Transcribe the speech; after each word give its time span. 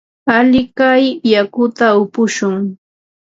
Alikay 0.37 1.03
yakuta 1.33 1.85
upushun. 2.03 2.55